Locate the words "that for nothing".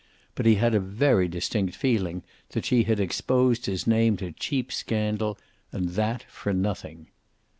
5.89-7.05